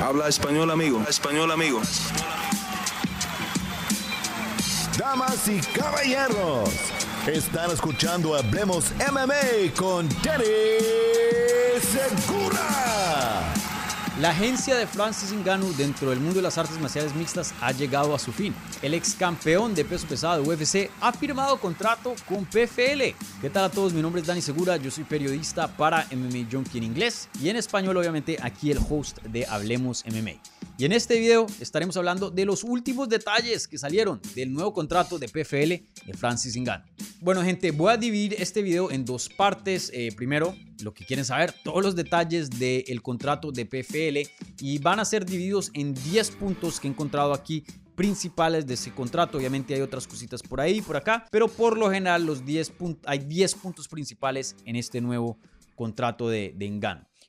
[0.00, 1.02] Habla español, amigo.
[1.08, 1.80] Español, amigo.
[4.96, 6.70] Damas y caballeros,
[7.26, 10.44] están escuchando Hablemos MMA con Danny
[11.80, 12.97] Segura.
[14.20, 18.16] La agencia de Francis Ngannou dentro del mundo de las artes marciales mixtas ha llegado
[18.16, 18.52] a su fin.
[18.82, 23.14] El ex campeón de peso pesado de UFC ha firmado contrato con PFL.
[23.40, 23.92] ¿Qué tal a todos?
[23.92, 27.54] Mi nombre es Dani Segura, yo soy periodista para MMA Junkie en inglés y en
[27.54, 30.57] español obviamente aquí el host de Hablemos MMA.
[30.80, 35.18] Y en este video estaremos hablando de los últimos detalles que salieron del nuevo contrato
[35.18, 36.86] de PFL de Francis Ngannou.
[37.20, 39.90] Bueno gente, voy a dividir este video en dos partes.
[39.92, 44.30] Eh, primero, lo que quieren saber, todos los detalles del contrato de PFL
[44.60, 47.64] y van a ser divididos en 10 puntos que he encontrado aquí
[47.96, 49.36] principales de ese contrato.
[49.36, 53.18] Obviamente hay otras cositas por ahí, por acá, pero por lo general los 10 hay
[53.18, 55.40] 10 puntos principales en este nuevo
[55.74, 56.66] contrato de, de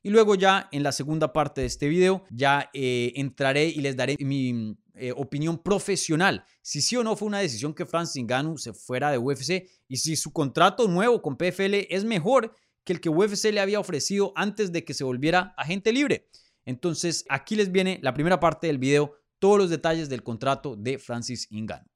[0.02, 3.98] Y luego ya en la segunda parte de este video ya eh, entraré y les
[3.98, 6.46] daré mi eh, opinión profesional.
[6.62, 9.98] Si sí o no fue una decisión que Francis Ngannou se fuera de UFC y
[9.98, 14.32] si su contrato nuevo con PFL es mejor que el que UFC le había ofrecido
[14.36, 16.30] antes de que se volviera agente libre.
[16.66, 20.98] Entonces, aquí les viene la primera parte del video, todos los detalles del contrato de
[20.98, 21.90] Francis Ngannou.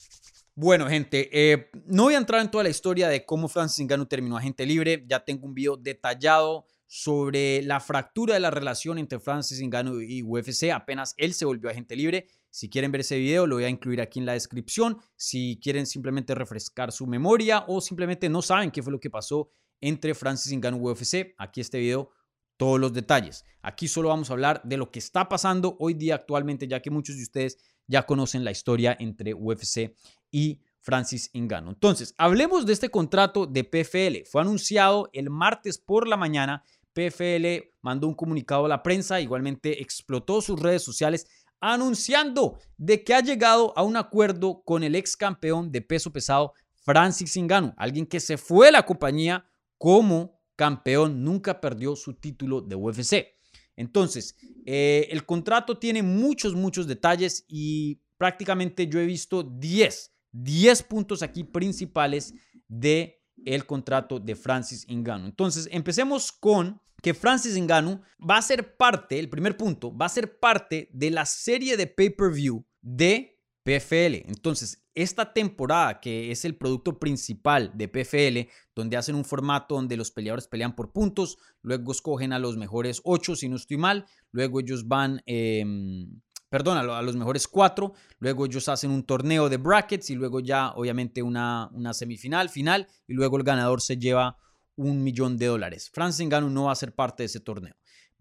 [0.56, 4.06] Bueno, gente, eh, no voy a entrar en toda la historia de cómo Francis Ngannou
[4.06, 5.04] terminó agente libre.
[5.08, 10.22] Ya tengo un video detallado sobre la fractura de la relación entre Francis Ngannou y
[10.22, 12.28] UFC apenas él se volvió agente libre.
[12.52, 15.00] Si quieren ver ese video, lo voy a incluir aquí en la descripción.
[15.16, 19.50] Si quieren simplemente refrescar su memoria o simplemente no saben qué fue lo que pasó
[19.82, 21.34] entre Francis Ngannou y UFC.
[21.40, 22.12] Aquí este video,
[22.58, 23.44] todos los detalles.
[23.64, 26.92] Aquí solo vamos a hablar de lo que está pasando hoy día actualmente, ya que
[26.92, 29.96] muchos de ustedes ya conocen la historia entre UFC
[30.30, 31.72] y Francis Ngannou.
[31.72, 34.30] Entonces, hablemos de este contrato de PFL.
[34.30, 36.64] Fue anunciado el martes por la mañana.
[36.94, 41.28] PFL mandó un comunicado a la prensa, igualmente explotó sus redes sociales
[41.60, 46.54] anunciando de que ha llegado a un acuerdo con el ex campeón de peso pesado
[46.84, 49.46] Francis Ngannou, alguien que se fue la compañía
[49.78, 53.28] como campeón, nunca perdió su título de UFC.
[53.76, 60.84] Entonces, eh, el contrato tiene muchos, muchos detalles y prácticamente yo he visto 10, 10
[60.84, 62.34] puntos aquí principales
[62.68, 65.28] de el contrato de Francis Ngannou.
[65.28, 70.10] Entonces, empecemos con que Francis Ngannou va a ser parte, el primer punto, va a
[70.10, 74.24] ser parte de la serie de pay-per-view de PFL.
[74.30, 79.98] Entonces, esta temporada, que es el producto principal de PFL, donde hacen un formato donde
[79.98, 84.06] los peleadores pelean por puntos, luego escogen a los mejores ocho, si no estoy mal,
[84.32, 89.58] luego ellos van, em, perdón, a los mejores cuatro, luego ellos hacen un torneo de
[89.58, 94.38] brackets y luego ya obviamente una, una semifinal, final, y luego el ganador se lleva
[94.76, 95.90] un millón de dólares.
[95.90, 97.76] Francis Ngannou no va a ser parte de ese torneo.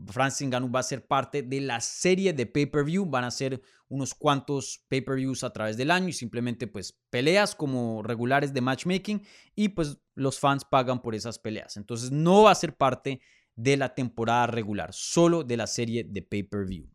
[0.06, 3.06] Francis Ngannou va a ser parte de la serie de pay-per-view.
[3.06, 8.02] Van a ser unos cuantos pay-per-views a través del año y simplemente pues peleas como
[8.02, 9.22] regulares de matchmaking
[9.54, 11.76] y pues los fans pagan por esas peleas.
[11.76, 13.20] Entonces no va a ser parte
[13.54, 16.88] de la temporada regular, solo de la serie de pay-per-view.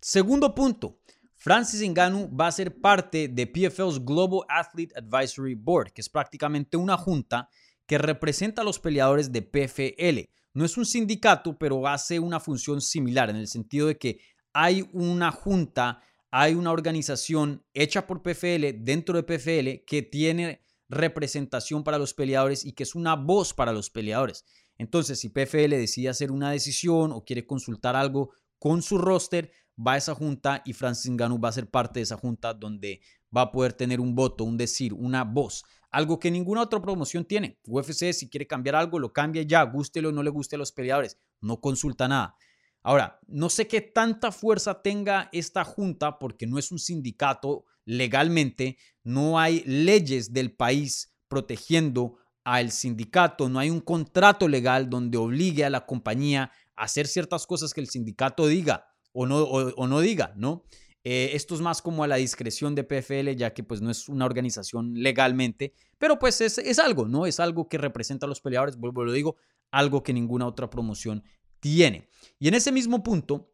[0.00, 1.00] Segundo punto,
[1.36, 6.76] Francis Ngannou va a ser parte de PFL's Global Athlete Advisory Board, que es prácticamente
[6.76, 7.48] una junta
[7.86, 10.30] que representa a los peleadores de PFL.
[10.54, 14.20] No es un sindicato, pero hace una función similar en el sentido de que
[14.52, 21.84] hay una junta, hay una organización hecha por PFL dentro de PFL que tiene representación
[21.84, 24.44] para los peleadores y que es una voz para los peleadores.
[24.76, 29.94] Entonces, si PFL decide hacer una decisión o quiere consultar algo con su roster, va
[29.94, 33.00] a esa junta y Francis Ngannou va a ser parte de esa junta donde
[33.34, 37.24] va a poder tener un voto, un decir, una voz algo que ninguna otra promoción
[37.24, 37.58] tiene.
[37.66, 40.72] UFC si quiere cambiar algo, lo cambia ya, gústelo o no le guste a los
[40.72, 42.34] peleadores, no consulta nada.
[42.82, 48.78] Ahora, no sé qué tanta fuerza tenga esta junta porque no es un sindicato legalmente,
[49.04, 55.64] no hay leyes del país protegiendo al sindicato, no hay un contrato legal donde obligue
[55.64, 60.00] a la compañía a hacer ciertas cosas que el sindicato diga o no, o no
[60.00, 60.64] diga, ¿no?
[61.04, 64.08] Eh, esto es más como a la discreción de PFL, ya que pues no es
[64.08, 67.26] una organización legalmente, pero pues es, es algo, ¿no?
[67.26, 69.36] Es algo que representa a los peleadores, vuelvo lo digo,
[69.70, 71.24] algo que ninguna otra promoción
[71.58, 72.08] tiene.
[72.38, 73.52] Y en ese mismo punto,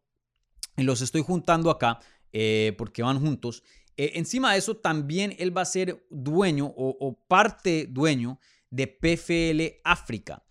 [0.77, 1.99] los estoy juntando acá,
[2.31, 3.63] eh, porque van juntos,
[3.97, 8.87] eh, encima de eso también él va a ser dueño o, o parte dueño de
[8.87, 10.43] PFL África.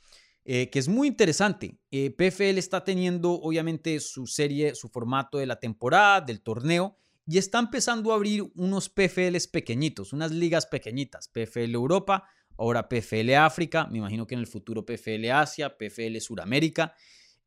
[0.50, 1.78] Eh, que es muy interesante.
[1.90, 6.96] Eh, PFL está teniendo obviamente su serie, su formato de la temporada, del torneo,
[7.26, 12.24] y está empezando a abrir unos PFLs pequeñitos, unas ligas pequeñitas, PFL Europa,
[12.56, 16.94] ahora PFL África, me imagino que en el futuro PFL Asia, PFL Suramérica.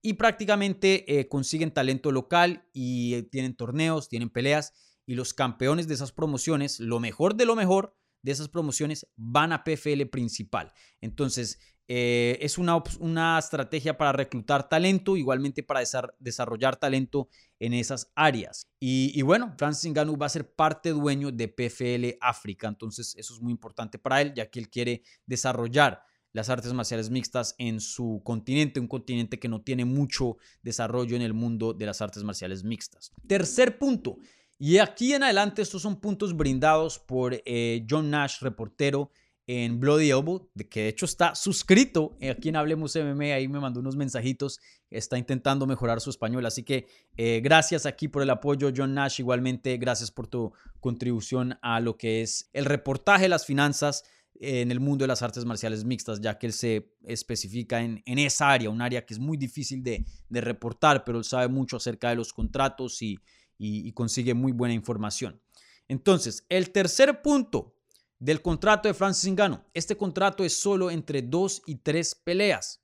[0.03, 4.73] y prácticamente eh, consiguen talento local y tienen torneos, tienen peleas
[5.07, 9.51] y los campeones de esas promociones, lo mejor de lo mejor de esas promociones van
[9.51, 10.71] a PFL principal.
[10.99, 11.59] Entonces,
[11.93, 15.81] eh, es una, una, estrategia para reclutar talento, igualmente para
[16.19, 17.27] desarrollar talento
[17.59, 18.69] en esas áreas.
[18.79, 23.41] Y, bueno, Francis Ngannou va a ser parte dueño de PFL África, entonces eso es
[23.41, 26.01] muy importante para él, ya que él quiere desarrollar
[26.31, 31.23] las artes marciales mixtas en su continente, un continente que no tiene mucho desarrollo en
[31.23, 33.11] el mundo de las artes marciales mixtas.
[33.27, 34.17] Tercer punto,
[34.63, 39.09] y aquí en adelante estos son puntos brindados por eh, John Nash, reportero
[39.47, 43.79] en Bloody Elbow, que de hecho está suscrito aquí en Hablemos MMA, ahí me mandó
[43.79, 44.59] unos mensajitos,
[44.91, 46.85] está intentando mejorar su español, así que
[47.17, 51.97] eh, gracias aquí por el apoyo John Nash, igualmente gracias por tu contribución a lo
[51.97, 54.03] que es el reportaje de las finanzas
[54.39, 58.19] en el mundo de las artes marciales mixtas, ya que él se especifica en, en
[58.19, 61.77] esa área, un área que es muy difícil de, de, reportar, pero él sabe mucho
[61.77, 63.17] acerca de los contratos y,
[63.63, 65.39] y, consigue muy buena información.
[65.87, 67.75] Entonces, el tercer punto
[68.17, 72.81] del contrato de Francis Ngannou, este contrato es solo entre dos y tres peleas,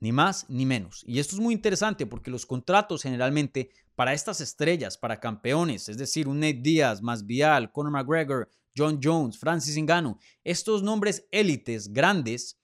[0.00, 1.02] ni más ni menos.
[1.06, 5.98] Y esto es muy interesante porque los contratos generalmente para estas estrellas, para campeones, es
[5.98, 12.58] decir, un Nate Diaz, Masvidal, Conor McGregor, John Jones, Francis Ngannou, estos nombres élites grandes,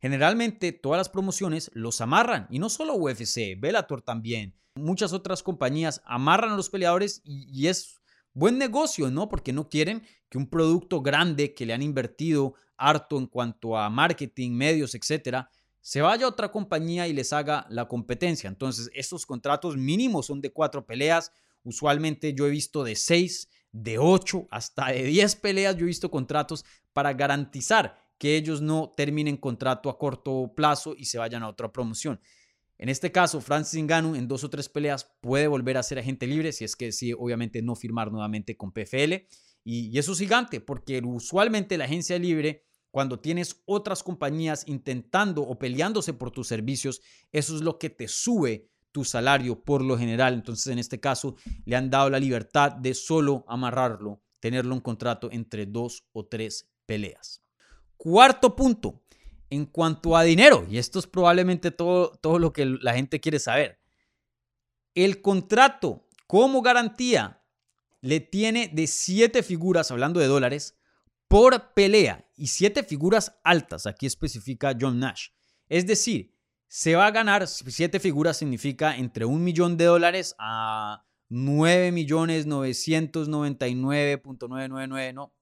[0.00, 6.02] generalmente todas las promociones los amarran y no solo UFC, Bellator también, muchas otras compañías
[6.04, 8.00] amarran a los peleadores y, es
[8.34, 9.28] buen negocio, ¿no?
[9.28, 13.90] Porque no quieren que un producto grande que le han invertido harto en cuanto a
[13.90, 18.48] marketing, medios, etcétera, se vaya a otra compañía y les haga la competencia.
[18.48, 21.32] Entonces, estos contratos mínimos son de cuatro peleas.
[21.64, 25.76] Usualmente yo he visto de seis de 8 hasta de 10 peleas.
[25.76, 31.06] Yo he visto contratos para garantizar que ellos no terminen contrato a corto plazo y
[31.06, 32.20] se vayan a otra promoción.
[32.82, 36.26] En este caso, Francis Ngannou en dos o tres peleas puede volver a ser agente
[36.26, 39.28] libre si es que sí, obviamente no firmar nuevamente con PFL.
[39.62, 45.60] Y, eso es gigante porque usualmente la agencia libre, cuando tienes otras compañías intentando o
[45.60, 47.00] peleándose por tus servicios,
[47.30, 50.34] eso es lo que te sube tu salario por lo general.
[50.34, 55.28] Entonces, en este caso, le han dado la libertad de solo amarrarlo, tenerlo en contrato
[55.30, 57.44] entre dos o tres peleas.
[57.96, 59.01] Cuarto punto,
[59.52, 63.38] en cuanto a dinero, y esto es probablemente todo, todo lo que la gente quiere
[63.38, 63.78] saber.
[64.94, 67.42] El contrato como garantía
[68.00, 70.78] le tiene de siete figuras, hablando de dólares,
[71.28, 75.28] por pelea y siete figuras altas, aquí especifica John Nash.
[75.68, 76.34] Es decir,
[76.66, 82.46] se va a ganar, siete figuras significa entre un millón de dólares a 9 millones
[82.46, 85.34] 999.999, ¿no?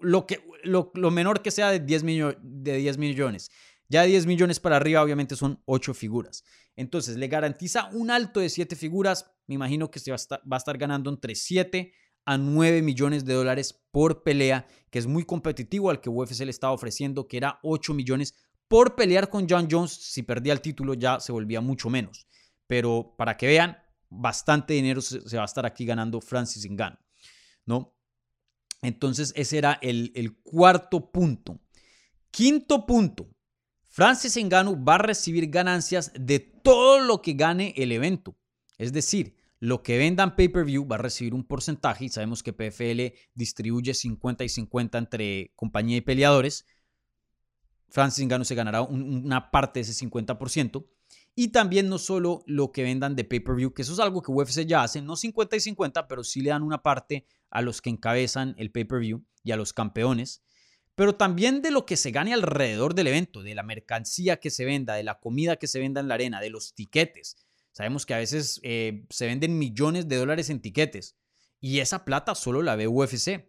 [0.00, 2.04] Lo, que, lo, menor que sea de 10,
[2.40, 3.50] de 10 millones.
[3.88, 6.44] Ya 10 millones para arriba obviamente son 8 figuras.
[6.76, 9.30] Entonces le garantiza un alto de 7 figuras.
[9.46, 11.92] Me imagino que se va a, estar, va a estar ganando entre 7
[12.26, 16.50] a 9 millones de dólares por pelea, que es muy competitivo al que UFC le
[16.50, 18.34] estaba ofreciendo, que era 8 millones
[18.68, 22.26] por pelear con John Jones, si perdía el título ya se volvía mucho menos.
[22.66, 23.78] Pero para que vean,
[24.10, 26.98] bastante dinero se, va a estar aquí ganando Francis Ngannou,
[27.64, 27.97] ¿no?
[28.82, 31.60] Entonces ese era el, cuarto punto.
[32.30, 33.30] Quinto punto,
[33.88, 38.36] Francis Ngannou va a recibir ganancias de todo lo que gane el evento.
[38.76, 43.18] Es decir, lo que vendan pay-per-view va a recibir un porcentaje y sabemos que PFL
[43.34, 46.66] distribuye 50 y 50 entre compañía y peleadores.
[47.88, 50.86] Francis Ngannou se ganará una parte de ese 50%.
[51.40, 54.66] Y también no solo lo que vendan de pay-per-view, que eso es algo que UFC
[54.66, 57.90] ya hace, no 50 y 50, pero sí le dan una parte a los que
[57.90, 60.42] encabezan el pay-per-view y a los campeones,
[60.96, 64.64] pero también de lo que se gane alrededor del evento, de la mercancía que se
[64.64, 67.36] venda, de la comida que se venda en la arena, de los tiquetes.
[67.70, 71.16] Sabemos que a veces eh, se venden millones de dólares en tiquetes
[71.60, 73.48] y esa plata solo la ve UFC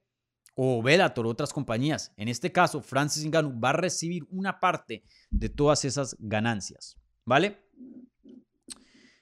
[0.54, 2.14] o Bellator, otras compañías.
[2.18, 7.68] En este caso, Francis Ngannou va a recibir una parte de todas esas ganancias, ¿vale?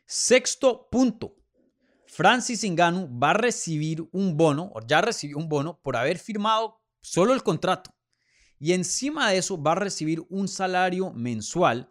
[0.09, 1.35] Sexto punto.
[2.05, 6.79] Francis Ngannou va a recibir un bono, o ya recibió un bono, por haber firmado
[7.01, 7.93] solo el contrato.
[8.57, 11.89] Y encima de eso va a recibir un salario mensual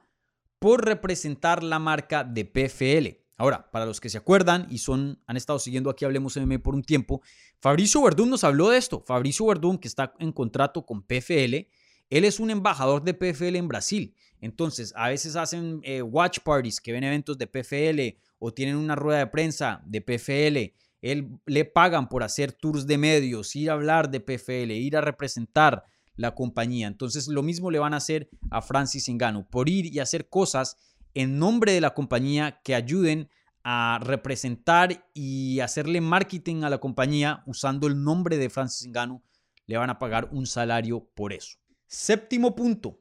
[0.58, 3.22] por representar la marca de PFL.
[3.36, 6.74] Ahora, para los que se acuerdan y son, han estado siguiendo aquí Hablemos MM por
[6.74, 7.20] un tiempo,
[7.60, 9.04] Fabricio Verdún nos habló de esto.
[9.06, 11.68] Fabricio Verdún, que está en contrato con PFL,
[12.08, 14.14] él es un embajador de PFL en Brasil.
[14.40, 18.94] Entonces, a veces hacen eh, watch parties que ven eventos de PFL o tienen una
[18.94, 20.74] rueda de prensa de PFL.
[21.02, 25.00] Él le pagan por hacer tours de medios, ir a hablar de PFL, ir a
[25.00, 25.84] representar
[26.16, 26.86] la compañía.
[26.86, 30.76] Entonces, lo mismo le van a hacer a Francis Ngannou por ir y hacer cosas
[31.14, 33.28] en nombre de la compañía que ayuden
[33.64, 39.22] a representar y hacerle marketing a la compañía usando el nombre de Francis Ngannou,
[39.66, 41.58] le van a pagar un salario por eso.
[41.86, 43.00] Séptimo punto,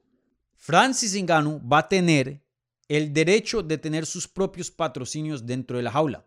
[0.56, 2.44] Francis Ngannou va a tener
[2.88, 6.26] el derecho de tener sus propios patrocinios dentro de la jaula.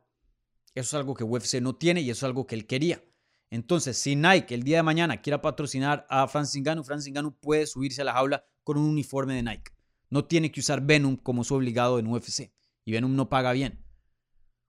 [0.75, 3.03] Eso es algo que UFC no tiene y eso es algo que él quería.
[3.51, 7.67] Entonces, si Nike el día de mañana quiera patrocinar a Francis Ngannou, Francis Ngannou puede
[7.67, 9.73] subirse a la jaula con un uniforme de Nike.
[10.11, 12.53] No tiene que usar Venom como su obligado en UFC.
[12.85, 13.85] Y Venom no paga bien.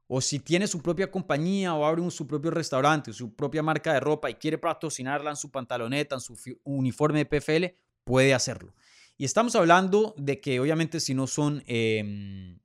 [0.07, 3.99] O si tiene su propia compañía o abre su propio restaurante, su propia marca de
[3.99, 7.65] ropa y quiere patrocinarla en su pantaloneta, en su uniforme de PFL,
[8.03, 8.73] puede hacerlo.
[9.19, 12.57] Y estamos hablando de que obviamente si no son em,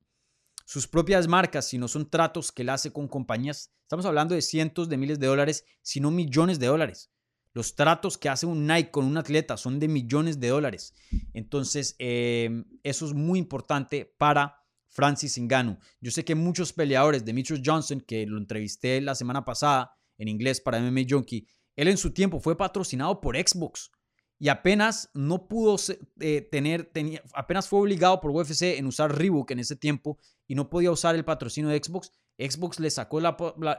[0.65, 4.41] sus propias marcas, si no son tratos que él hace con compañías, estamos hablando de
[4.41, 7.11] cientos de miles de dólares, si no millones de dólares.
[7.55, 10.95] Los tratos que hace un Nike con un atleta son de millones de dólares.
[11.33, 15.79] Entonces, em, eso es muy importante para Francis Ngannou.
[16.01, 20.61] Yo sé que muchos peleadores, Demetrius Johnson, que lo entrevisté la semana pasada en inglés
[20.61, 23.91] para MMA Junkie, él en su tiempo fue patrocinado por Xbox
[24.45, 25.77] y apenas no pudo
[26.21, 30.55] eh, tener, tenía, apenas fue obligado por UFC en usar Reebok en ese tiempo y
[30.55, 32.13] no podía usar el patrocinio de Xbox.
[32.37, 33.21] Xbox le sacó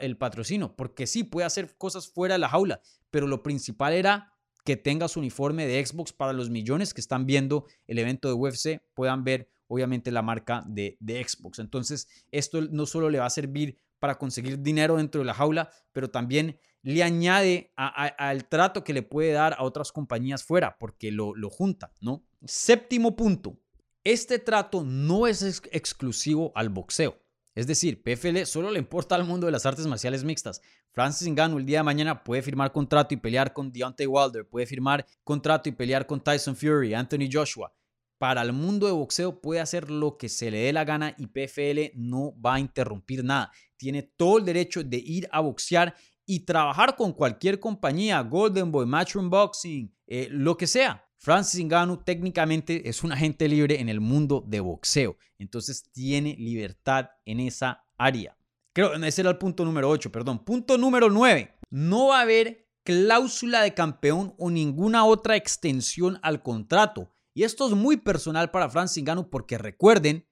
[0.02, 2.82] el patrocinio porque sí puede hacer cosas fuera de la jaula,
[3.12, 7.28] pero lo principal era que tenga su uniforme de Xbox para los millones que están
[7.28, 11.60] viendo el evento de UFC puedan ver obviamente la marca de, de Xbox.
[11.60, 15.70] Entonces, esto no solo le va a servir para conseguir dinero dentro de la jaula,
[15.92, 21.12] pero también le añade al trato que le puede dar a otras compañías fuera, porque
[21.12, 22.24] lo, lo junta, ¿no?
[22.46, 23.60] Séptimo punto,
[24.04, 27.20] este trato no es exclusivo al boxeo.
[27.56, 30.62] Es decir, PFL solo le importa al mundo de las artes marciales mixtas.
[30.92, 34.68] Francis Ngannou el día de mañana puede firmar contrato y pelear con Deontay Wilder, puede
[34.68, 37.74] firmar contrato y pelear con Tyson Fury, Anthony Joshua
[38.18, 41.28] para el mundo de boxeo puede hacer lo que se le dé la gana y
[41.28, 43.52] PFL no va a interrumpir nada.
[43.78, 48.86] Tiene todo el derecho de ir a boxear y trabajar con cualquier compañía, Golden Boy,
[48.86, 51.06] Matchroom Boxing, eh, lo que sea.
[51.18, 57.10] Francis Ngannou técnicamente es un agente libre en el mundo de boxeo, entonces tiene libertad
[57.26, 58.38] en esa área.
[58.74, 60.44] Creo, ese era el punto número 8, perdón.
[60.44, 61.58] Punto número 9.
[61.70, 67.10] No va a haber cláusula de campeón o ninguna otra extensión al contrato.
[67.34, 70.28] Y esto es muy personal para Francis Ngannou porque recuerden,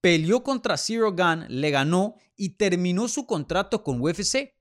[0.00, 4.54] peleó contra Zero Gun, le ganó y terminó su contrato con UFC.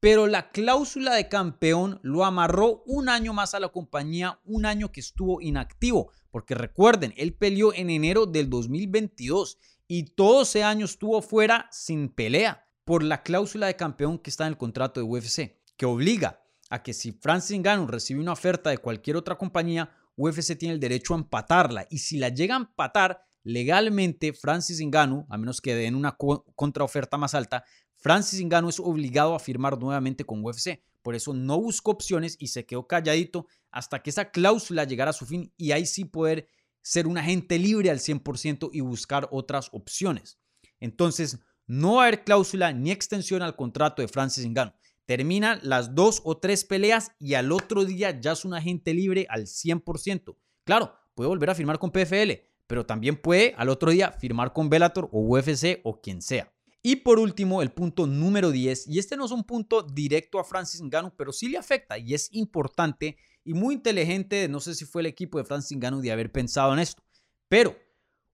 [0.00, 4.92] Pero la cláusula de campeón lo amarró un año más a la compañía, un año
[4.92, 6.12] que estuvo inactivo.
[6.30, 12.10] Porque recuerden, él peleó en enero del 2022 y todo ese año estuvo fuera sin
[12.10, 16.42] pelea por la cláusula de campeón que está en el contrato de UFC, que obliga
[16.70, 20.80] a que si Francis Ngannou recibe una oferta de cualquier otra compañía, UFC tiene el
[20.80, 25.74] derecho a empatarla y si la llega a empatar legalmente Francis Ngannou, a menos que
[25.74, 26.16] den una
[26.54, 27.64] contraoferta más alta,
[27.98, 30.80] Francis Ngannou es obligado a firmar nuevamente con UFC.
[31.02, 35.14] Por eso no buscó opciones y se quedó calladito hasta que esa cláusula llegara a
[35.14, 36.48] su fin y ahí sí poder
[36.80, 40.38] ser un agente libre al 100% y buscar otras opciones.
[40.80, 44.74] Entonces, no va a haber cláusula ni extensión al contrato de Francis Ngannou
[45.08, 49.26] termina las dos o tres peleas y al otro día ya es un agente libre
[49.30, 50.36] al 100%.
[50.64, 52.32] Claro, puede volver a firmar con PFL,
[52.66, 56.52] pero también puede al otro día firmar con Bellator o UFC o quien sea.
[56.82, 60.44] Y por último, el punto número 10, y este no es un punto directo a
[60.44, 64.84] Francis Ngannou, pero sí le afecta y es importante y muy inteligente, no sé si
[64.84, 67.02] fue el equipo de Francis Ngannou de haber pensado en esto,
[67.48, 67.76] pero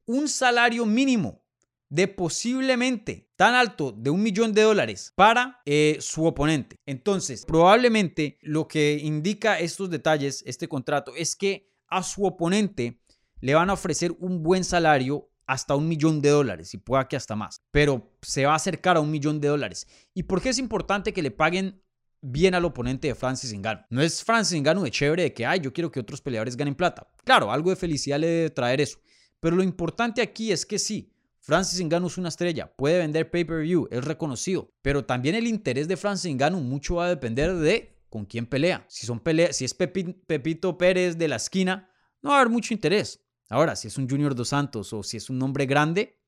[0.07, 1.45] un salario mínimo
[1.89, 6.81] de posiblemente tan alto de un millón de dólares para eh, su oponente.
[6.87, 13.01] Entonces, probablemente lo que indica estos detalles, este contrato, es que a su oponente
[13.41, 17.17] le van a ofrecer un buen salario hasta un millón de dólares y pueda que
[17.17, 19.87] hasta más, pero se va a acercar a un millón de dólares.
[20.15, 21.83] ¿Y por qué es importante que le paguen
[22.21, 23.85] bien al oponente de Francis Ngannou?
[23.91, 26.75] No es Francis Ngannou de chévere de que, ay, yo quiero que otros peleadores ganen
[26.75, 27.07] plata.
[27.25, 28.99] Claro, algo de felicidad le debe traer eso,
[29.41, 33.89] pero lo importante aquí es que sí, Francis Ngannou es una estrella, puede vender pay-per-view,
[33.91, 38.25] es reconocido, pero también el interés de Francis Ngannou mucho va a depender de con
[38.27, 38.87] quién pelea.
[38.89, 41.91] Si, son pelea, si es Pepito Pérez de la esquina,
[42.23, 43.24] no va a haber mucho interés.
[43.49, 46.19] Ahora, si es un Junior Dos Santos o si es un nombre grande,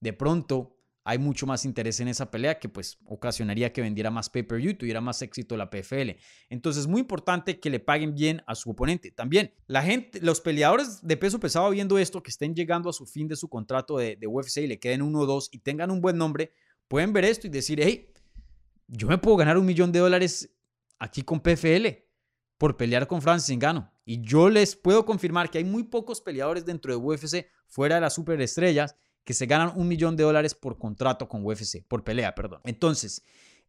[0.00, 0.76] de pronto
[1.08, 5.00] hay mucho más interés en esa pelea que pues ocasionaría que vendiera más pay-per-view tuviera
[5.00, 6.16] más éxito la PFL.
[6.50, 9.12] Entonces es muy importante que le paguen bien a su oponente.
[9.12, 13.06] También la gente, los peleadores de peso pesado viendo esto, que estén llegando a su
[13.06, 16.00] fin de su contrato de, UFC y le queden uno o dos y tengan un
[16.00, 16.52] buen nombre,
[16.88, 18.12] pueden ver esto y decir, hey,
[18.88, 20.52] yo me puedo ganar un millón de dólares
[20.98, 21.86] aquí con PFL
[22.58, 23.95] por pelear con Francis Ngannou.
[24.08, 28.00] Y yo les puedo confirmar que hay muy pocos peleadores dentro de UFC, fuera de
[28.00, 32.32] las superestrellas, que se ganan un millón de dólares por contrato con UFC, por pelea,
[32.36, 32.60] perdón.
[32.62, 33.24] Entonces,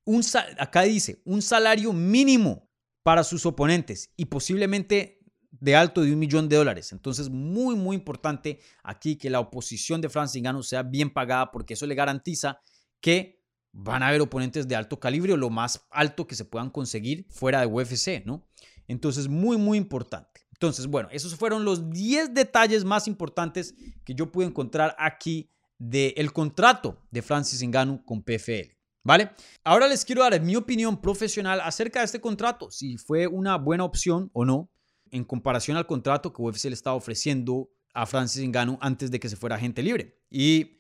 [0.05, 0.21] un
[0.59, 2.69] acá dice, un salario mínimo
[3.01, 6.91] para sus oponentes y posiblemente de alto de un millón de dólares.
[6.91, 11.73] Entonces, muy, muy importante aquí que la oposición de Francis Ngannou sea bien pagada porque
[11.73, 12.61] eso le garantiza
[13.01, 16.69] que van a haber oponentes de alto calibre o lo más alto que se puedan
[16.69, 18.47] conseguir fuera de UFC, ¿no?
[18.87, 20.41] Entonces, muy, muy importante.
[20.51, 26.33] Entonces, bueno, esos fueron los 10 detalles más importantes que yo pude encontrar aquí del
[26.33, 28.75] contrato de Francis Ngannou con PFL.
[29.03, 29.31] ¿Vale?
[29.63, 33.85] Ahora les quiero dar mi opinión profesional acerca de este contrato, si fue una buena
[33.85, 34.69] opción o no,
[35.11, 39.29] en comparación al contrato que UFC le estaba ofreciendo a Francis Ngannou antes de que
[39.29, 40.19] se fuera agente libre.
[40.29, 40.76] Y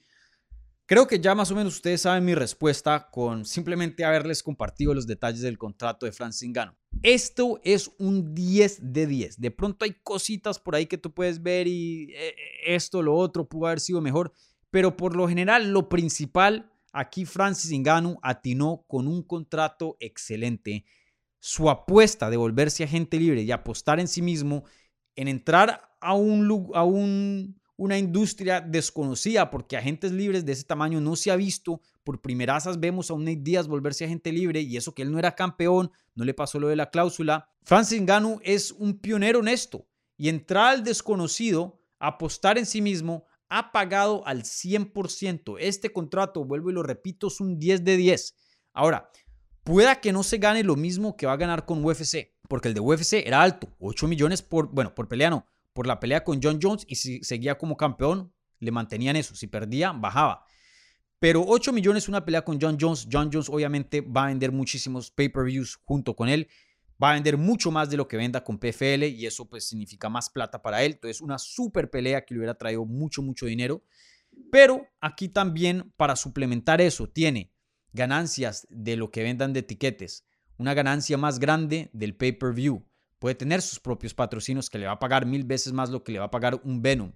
[0.87, 5.05] creo que ya más o menos ustedes saben mi respuesta con simplemente haberles compartido los
[5.05, 6.75] detalles del contrato de Francis Ngannou.
[7.03, 9.39] Esto es un 10 de 10.
[9.39, 12.33] De pronto hay cositas por ahí que tú puedes ver y eh,
[12.65, 14.33] esto, lo otro pudo haber sido mejor,
[14.71, 20.85] pero por lo general lo principal aquí Francis Ngannou atinó con un contrato excelente
[21.39, 24.63] su apuesta de volverse agente libre y apostar en sí mismo,
[25.15, 26.83] en entrar a, un, a
[27.77, 31.81] una industria desconocida, porque agentes libres de ese tamaño no se ha visto.
[32.03, 35.19] Por primerazas vemos a un Nate Díaz volverse agente libre y eso que él no
[35.19, 37.49] era campeón, no le pasó lo de la cláusula.
[37.63, 43.25] Francis Ngannou es un pionero en esto y entrar al desconocido, apostar en sí mismo,
[43.49, 45.57] ha pagado al 100%.
[45.59, 48.35] Este contrato, vuelvo y lo repito, es un 10 de 10.
[48.73, 49.09] Ahora,
[49.67, 52.73] Pueda que no se gane lo mismo que va a ganar con UFC, porque el
[52.73, 55.45] de UFC era alto, 8 millones por, bueno, por pelea no,
[55.77, 59.45] por la pelea con John Jones y si seguía como campeón, le mantenían eso, si
[59.45, 60.43] perdía, bajaba.
[61.19, 65.11] Pero 8 millones una pelea con John Jones, John Jones obviamente va a vender muchísimos
[65.11, 66.47] pay-per-views junto con él,
[67.01, 70.09] va a vender mucho más de lo que venda con PFL y eso pues significa
[70.09, 73.83] más plata para él, entonces una super pelea que le hubiera traído mucho, mucho dinero.
[74.51, 77.53] Pero aquí también para suplementar eso tiene
[77.93, 80.25] ganancias de lo que vendan de etiquetes,
[80.57, 82.83] una ganancia más grande del pay-per-view.
[83.19, 86.11] Puede tener sus propios patrocinios que le va a pagar mil veces más lo que
[86.11, 87.11] le va a pagar un Venom.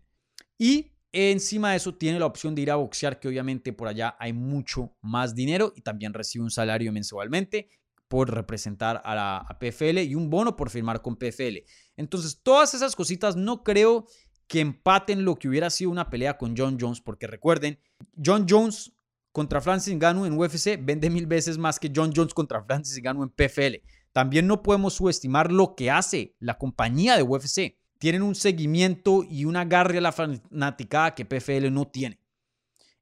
[0.58, 4.16] Y encima de eso tiene la opción de ir a boxear, que obviamente por allá
[4.20, 7.70] hay mucho más dinero y también recibe un salario mensualmente
[8.08, 11.64] por representar a la PFL y un bono por firmar con PFL.
[11.96, 14.06] Entonces, todas esas cositas no creo
[14.48, 17.80] que empaten lo que hubiera sido una pelea con John Jones, porque recuerden,
[18.24, 18.92] John Jones
[19.32, 23.24] contra Francis Ngannou en UFC vende mil veces más que John Jones contra Francis Ngannou
[23.24, 23.82] en PFL.
[24.14, 27.78] También no podemos subestimar lo que hace la compañía de UFC.
[27.98, 32.20] Tienen un seguimiento y un agarre a la fanaticada que PFL no tiene.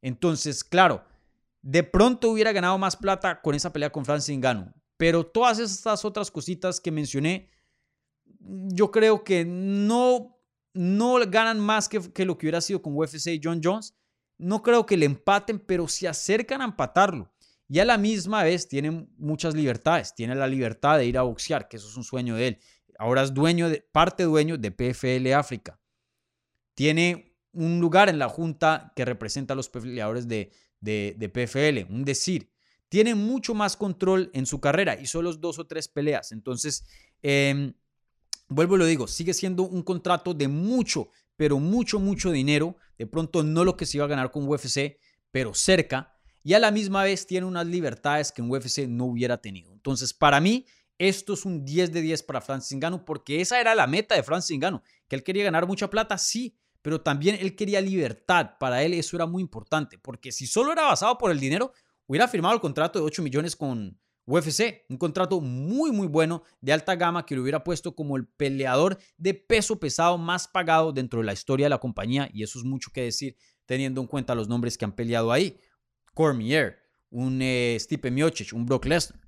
[0.02, 1.04] Entonces, claro,
[1.62, 4.72] de pronto hubiera ganado más plata con esa pelea con Francis Ngannou.
[4.98, 7.50] Pero todas estas otras cositas que mencioné,
[8.39, 10.38] yo creo que no,
[10.74, 13.95] no ganan más que, que lo que hubiera sido con UFC y John Jones
[14.39, 17.32] no creo que le empaten, pero se acercan a empatarlo.
[17.69, 20.15] Y a la misma vez tienen muchas libertades.
[20.15, 22.60] Tiene la libertad de ir a boxear, que eso es un sueño de él.
[22.97, 25.79] Ahora es dueño parte dueño de PFL África.
[26.73, 30.51] Tiene un lugar en la junta que representa a los peleadores de,
[30.82, 32.51] de, PFL, un decir.
[32.89, 36.32] Tiene mucho más control en su carrera y solo dos o tres peleas.
[36.32, 36.86] Entonces,
[37.21, 37.73] em,
[38.47, 42.77] vuelvo y lo digo, sigue siendo un contrato de mucho, pero mucho, mucho dinero.
[42.97, 44.97] De pronto no lo que se iba a ganar con UFC,
[45.32, 46.18] pero cerca.
[46.43, 49.73] Y a la misma vez tiene unas libertades que en UFC no hubiera tenido.
[49.73, 50.65] Entonces, para mí,
[50.97, 54.23] esto es un 10 de 10 para Francis Ngannou, porque esa era la meta de
[54.23, 58.52] Francis Ngannou, que él quería ganar mucha plata, sí, pero también él quería libertad.
[58.60, 61.73] Para él eso era muy importante, porque si solo era basado por el dinero,
[62.08, 63.97] hubiera firmado el contrato de 8 millones con,
[64.30, 68.28] UFC, un contrato muy muy bueno de alta gama que lo hubiera puesto como el
[68.28, 72.60] peleador de peso pesado más pagado dentro de la historia de la compañía y eso
[72.60, 75.58] es mucho que decir teniendo en cuenta los nombres que han peleado ahí.
[76.13, 76.78] Cormier,
[77.10, 79.19] un eh, Stipe Miocic, un Brock Lesnar.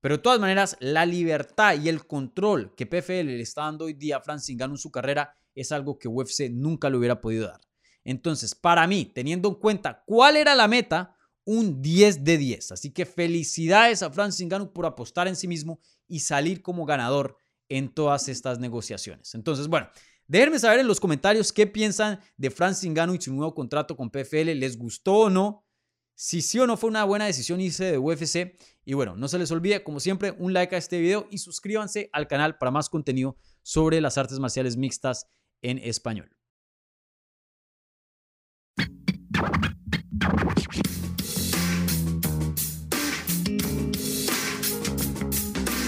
[0.00, 3.92] Pero de todas maneras, la libertad y el control que PFL le está dando hoy
[3.92, 7.48] día a Francis Ngannou en su carrera es algo que UFC nunca le hubiera podido
[7.48, 7.60] dar.
[8.04, 12.72] Entonces, para mí, teniendo en cuenta cuál era la meta, un 10 de 10.
[12.72, 17.36] Así que felicidades a Francis Ngannou por apostar en sí mismo y salir como ganador
[17.68, 19.34] en todas estas negociaciones.
[19.34, 19.88] Entonces, bueno,
[20.26, 24.10] déjenme saber en los comentarios qué piensan de Francis Ngannou y su nuevo contrato con
[24.10, 24.54] PFL.
[24.54, 25.64] ¿Les gustó o no?
[26.22, 28.54] Si sí o no fue una buena decisión irse de UFC.
[28.84, 32.10] Y bueno, no se les olvide, como siempre, un like a este video y suscríbanse
[32.12, 35.28] al canal para más contenido sobre las artes marciales mixtas
[35.62, 36.28] en español.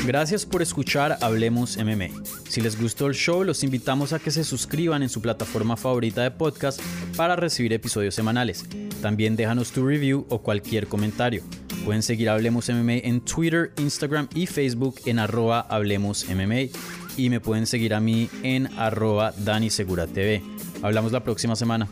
[0.07, 2.09] Gracias por escuchar Hablemos MMA.
[2.49, 6.23] Si les gustó el show, los invitamos a que se suscriban en su plataforma favorita
[6.23, 6.81] de podcast
[7.19, 8.65] para recibir episodios semanales.
[9.03, 11.43] También déjanos tu review o cualquier comentario.
[11.85, 16.71] Pueden seguir Hablemos MMA en Twitter, Instagram y Facebook en arroba Hablemos MMA.
[17.17, 20.41] Y me pueden seguir a mí en arroba Dani Segura TV.
[20.83, 21.89] Hablamos la próxima semana.